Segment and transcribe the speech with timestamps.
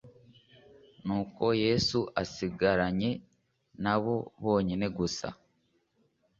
[1.05, 3.11] nuko Yesu asigaranye
[3.83, 5.27] na bo bonyine gusa,